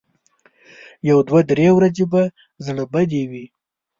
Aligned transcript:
یو 1.09 1.17
دوه 1.27 1.41
درې 1.51 1.67
ورځې 1.77 2.05
به 2.11 2.21
زړه 2.65 2.83
بدې 2.93 3.23
وي. 3.31 3.45